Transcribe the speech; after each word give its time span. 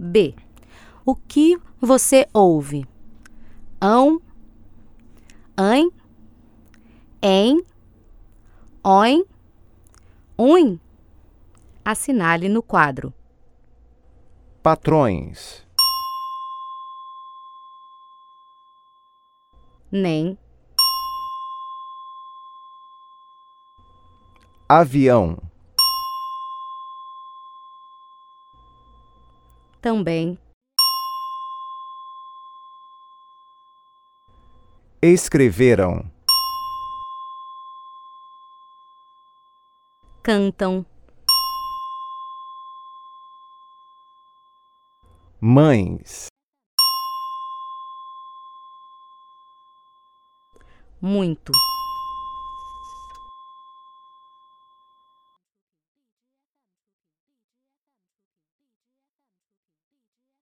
B. 0.00 0.34
O 1.04 1.14
que 1.14 1.60
você 1.78 2.26
ouve? 2.32 2.86
Ão, 3.80 4.20
ãe, 5.58 5.90
em, 7.22 7.62
oin, 8.82 9.24
uim. 10.38 10.80
Assinale 11.84 12.48
no 12.48 12.62
quadro. 12.62 13.12
patrões, 14.62 15.66
Nem, 19.90 20.38
avião, 24.68 25.49
também, 29.80 30.38
escreveram, 35.00 36.04
cantam, 40.22 40.84
mães, 45.40 46.26
muito. 51.00 51.52